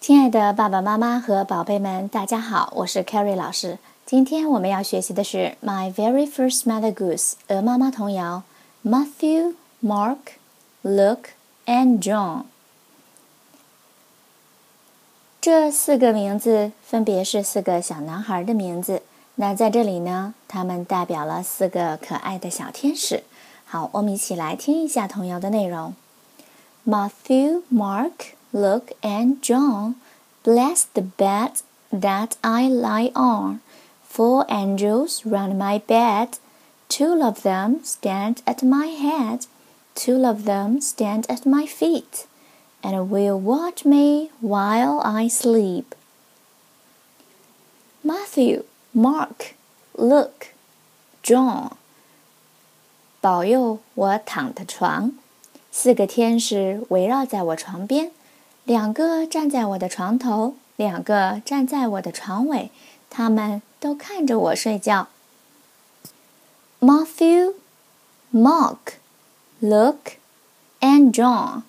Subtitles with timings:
[0.00, 3.78] 亲爱的爸爸妈妈和宝贝们，大家好，我是 Carrie 老师。
[4.06, 8.42] 今天我们要学习的是《My Very First Mother Goose》鹅妈妈童谣。
[8.82, 10.16] Matthew, Mark,
[10.82, 11.32] Luke
[11.66, 12.44] and John。
[15.38, 19.02] 这四个名字分别是四个小男孩的名字。
[19.34, 23.22] 那在这里呢，他们代表了四个可爱的小天使。
[23.66, 25.94] 好，我们一起来听一下童谣的内容。
[26.86, 28.12] Matthew, Mark,
[28.53, 29.95] Luke, and John,
[30.43, 33.61] bless the bed that I lie on.
[34.03, 36.37] Four angels round my bed.
[36.87, 39.47] Two of them stand at my head.
[39.93, 42.27] Two of them stand at my feet,
[42.83, 45.95] and will watch me while I sleep.
[48.03, 48.63] Matthew,
[48.93, 49.55] Mark,
[49.97, 50.53] Luke,
[51.23, 51.71] John，
[53.19, 55.13] 保佑我躺的床。
[55.71, 58.11] 四个天使围绕在我床边，
[58.70, 62.70] 两个站在我的床头，两个站在我的床尾，
[63.10, 65.08] 他们都看着我睡觉。
[66.78, 67.54] Matthew,
[68.32, 68.76] Mark,
[69.60, 70.12] Luke,
[70.78, 71.62] and John。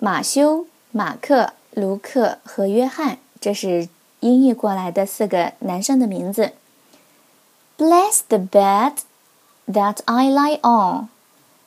[0.00, 6.54] 马修、马克、卢克和约翰，这是音译过来的四个男生的名字。
[7.78, 8.94] Bless the bed
[9.68, 11.08] that I lie on。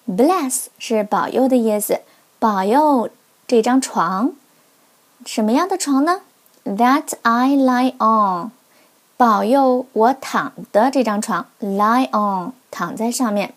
[0.06, 2.02] Bless 是保佑的意思，
[2.40, 3.10] 保佑
[3.48, 4.34] 这张床。
[5.26, 6.22] 什么样的床呢
[6.66, 8.52] ？That I lie on，
[9.16, 11.48] 保佑我躺的这张床。
[11.62, 13.54] Lie on，躺在上面。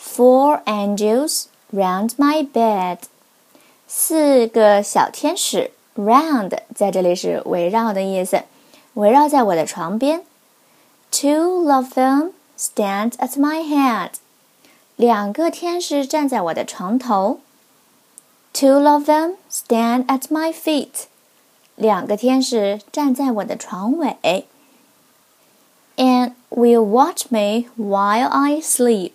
[0.00, 2.98] Four angels round my bed，
[3.88, 5.72] 四个小天使。
[5.96, 8.44] Round 在这里是围绕的意思，
[8.94, 10.22] 围绕在我的床边。
[11.10, 14.10] Two of them stand at my head。
[14.94, 17.40] 两个天使站在我的床头。
[18.60, 21.06] Two of them stand at my feet。
[21.76, 24.44] 两个天使站在我的床尾。
[25.96, 29.12] And will watch me while I sleep。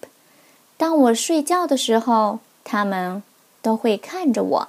[0.78, 3.22] 当我睡觉的时候，他们
[3.62, 4.68] 都会看着我。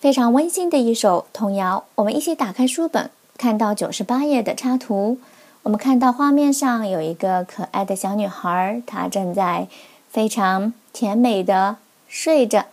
[0.00, 1.84] 非常温馨的一首童谣。
[1.96, 5.18] 我们一起打开书本，看到九十八页的插图。
[5.64, 9.68] 我们看到画面上有一个可爱的小女孩，她正在
[10.08, 11.76] 非常甜美的
[12.08, 12.64] 睡着。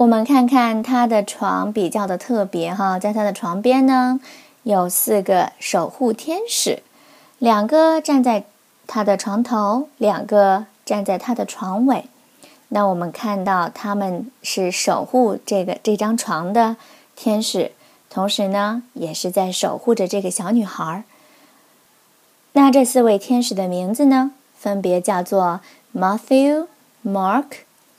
[0.00, 4.18] 我们看看她的床比较的特别哈，在她的床边呢
[4.62, 6.82] 有四个守护天使，
[7.38, 8.44] 两个站在
[8.86, 12.06] 她的床头，两个站在她的床尾。
[12.68, 16.76] 那我们看到他们是守护这个这张床的
[17.14, 17.72] 天使，
[18.08, 21.04] 同时呢也是在守护着这个小女孩。
[22.52, 25.60] 那这四位天使的名字呢，分别叫做
[25.94, 26.68] Matthew、
[27.04, 27.44] Mark、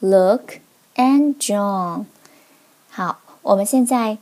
[0.01, 0.61] Luke
[1.00, 2.06] and John。
[2.90, 4.18] 好，我们现在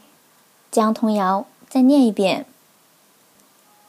[0.71, 2.47] 将童谣再念一遍。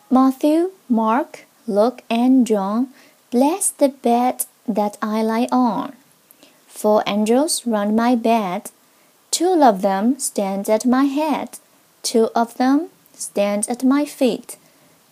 [0.10, 2.88] Matthew、Mark、Luke and John,
[3.32, 5.94] bless the bed that I lie on.
[6.68, 8.66] Four angels round my bed.
[9.32, 11.58] Two of them stand at my head.
[12.04, 14.58] Two of them stand at my feet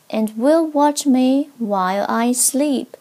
[0.09, 2.96] and will watch me while I sleep.